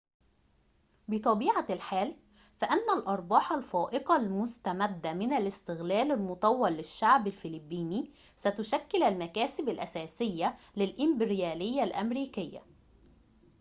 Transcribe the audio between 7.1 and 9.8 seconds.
الفلبيني ستشكل المكاسب